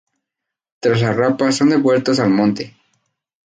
[0.79, 2.73] Tras la rapa son devueltos al monte.